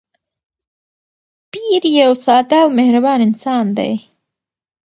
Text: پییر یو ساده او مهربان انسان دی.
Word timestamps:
پییر 1.51 1.83
یو 2.01 2.11
ساده 2.25 2.57
او 2.63 2.69
مهربان 2.79 3.19
انسان 3.27 3.65
دی. 3.77 3.93